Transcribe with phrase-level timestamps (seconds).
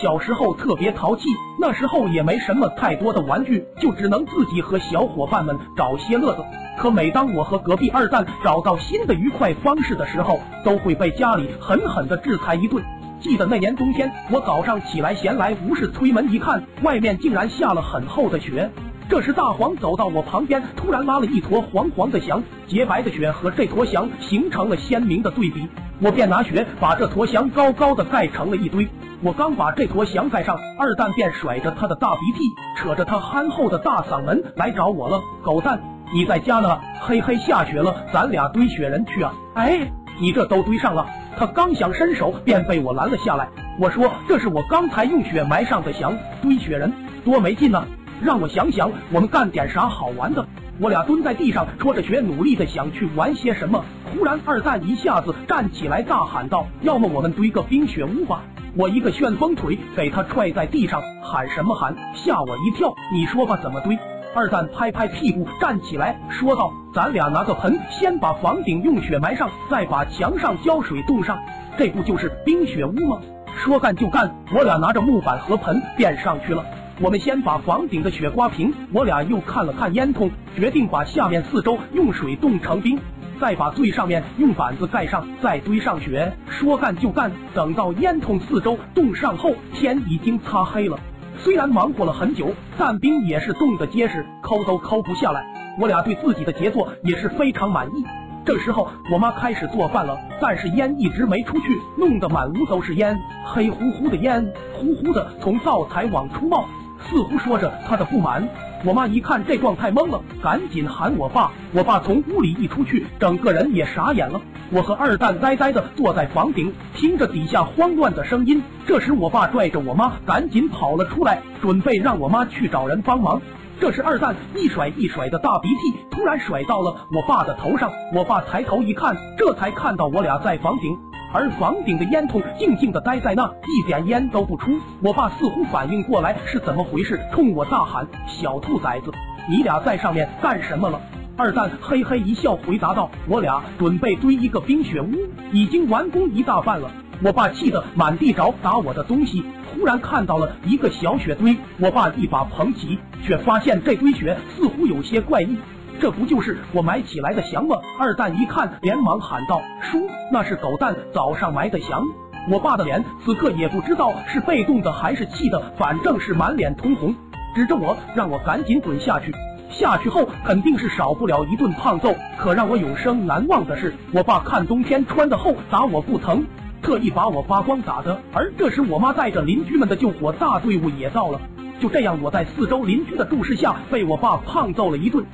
[0.00, 1.24] 小时候特别淘气，
[1.58, 6.44] 那时候也没什么太多的玩具，就只能自己和小伙伴们找些乐子。
[6.78, 12.80] 可每当我和隔壁二蛋找到新的愉快方式的时候，都会被家里狠狠的制裁一顿。
[13.20, 18.70] 记得那年冬天，我早上起来闲来无事，推门一看，外面竟然下了很厚的雪。
[19.08, 25.68] 这时大黄走到我旁边，突然拉了一坨黄黄的翔，洁白的雪和这坨翔形成了鲜明的对比。
[26.00, 28.88] 我便拿雪把这坨翔高高的盖成了一堆。
[29.24, 32.40] 我刚把这坨翔盖上，二蛋便甩着他的大鼻涕，
[32.76, 35.20] 扯着他憨厚的大嗓门来找我了。
[35.44, 35.80] 狗蛋，
[36.12, 36.80] 你在家呢？
[37.00, 39.32] 嘿嘿，下雪了，咱俩堆雪人去啊！
[39.54, 39.88] 哎，
[40.20, 41.06] 你这都堆上了。
[41.36, 43.48] 他刚想伸手，便被我拦了下来。
[43.78, 46.92] 我说这是我刚才用雪埋上的翔，堆雪人
[47.24, 47.86] 多没劲呢。
[48.20, 50.44] 让我想想，我们干点啥好玩的？
[50.80, 53.84] 我俩蹲在地上戳着雪，努力的想去玩些什么。
[54.10, 58.42] 忽然，二蛋一下子站起来，大喊道：“要么我们堆个冰雪屋吧！”
[58.74, 61.94] 我一个旋风腿给他踹在地上，喊什么喊？
[62.14, 62.94] 吓我一跳！
[63.12, 63.98] 你说吧，怎么堆？
[64.34, 71.38] 二蛋拍拍屁股站起来，说道：“咱俩拿个盆，先把房顶用雪埋上，再把墙上浇水冻上，
[71.76, 73.20] 这不就是冰雪屋吗？”
[73.54, 76.64] 说干就干，我俩拿着木板和盆便上去了。
[77.00, 82.98] 我们先把房顶的雪刮平，我俩又看了看烟囱，决定把下面四周用水冻成冰。
[83.40, 86.32] 再把最上面用板子盖上，再堆上雪。
[86.46, 90.96] 说干就干，等到烟囱四周冻上后，天已经擦黑了。
[91.38, 95.44] 虽然忙活了很久，但冰也是冻得结实，抠都抠不下来。
[95.80, 98.04] 我俩对自己的杰作也是非常满意。
[98.44, 106.68] 这时候，我妈开始做饭了，但是烟一直没出去，弄得满屋都是烟，黑乎乎的烟，呼呼的从灶台往出冒，
[107.08, 108.48] 似乎说着他的不满。
[108.84, 111.52] 我妈一看这状态懵了，赶紧喊我爸。
[111.72, 114.40] 我爸从屋里一出去，整个人也傻眼了。
[114.70, 118.62] 我和二蛋呆呆的坐在房顶，听着底下慌乱的声音。
[118.86, 123.40] 这时，我爸拽着我妈赶紧跑了出来，准备让我妈去找人帮忙。
[123.78, 127.90] 这时，二蛋一甩一甩的大鼻涕，突然甩到了我爸的头上。
[128.14, 131.11] 我爸抬头一看，这才看到我俩在房顶。
[131.32, 134.78] 而房顶的烟囱静静的待在那，一点烟都不出。
[135.02, 139.10] 我爸似乎反应过来是怎么回事，冲我大喊：“小兔崽子，
[139.48, 141.00] 你俩在上面干什么了？”
[141.34, 145.14] 二蛋嘿嘿一笑，回答道：“我俩准备堆一个冰雪屋，
[145.50, 146.90] 已经完工一大半了。”
[147.24, 155.56] 我爸气得满地找打我的东西，忽然看到了一个小雪堆，我爸一把捧起，却发现这堆雪似乎有些怪异。
[156.02, 157.76] 这不就是我埋起来的翔吗？
[157.96, 162.02] 二蛋一看，连忙喊道：“叔，那是狗蛋早上埋的翔。”
[162.50, 167.14] 我爸的脸此刻也不知道是被动的还是气的，反正是满脸通红，
[167.54, 169.32] 指着我让我赶紧滚下去。
[169.70, 172.12] 下去后肯定是少不了一顿胖揍。
[172.36, 176.44] 可让我永生难忘的是，我爸看冬天穿的厚，打我不疼，
[176.82, 178.20] 特意把我扒光打的。
[178.32, 181.40] 而这时，我妈带着邻居们的救火大队伍也到了。
[181.78, 185.24] 就这样，我在四周邻居的注视下，被我爸胖揍了一顿。